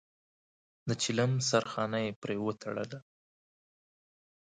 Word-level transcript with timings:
د 0.87 0.89
چيلم 1.01 1.31
سرخانه 1.49 1.97
يې 2.05 2.11
پرې 2.21 2.37
وتړله. 2.45 2.99